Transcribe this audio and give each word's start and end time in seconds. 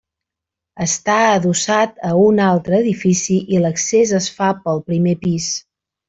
Està 0.83 1.17
adossat 1.33 1.99
a 2.13 2.15
un 2.21 2.41
altre 2.47 2.79
edifici 2.85 3.37
i 3.57 3.61
l'accés 3.65 4.15
es 4.25 4.31
fa 4.39 4.49
pel 4.63 4.81
primer 4.93 5.13
pis. 5.27 5.51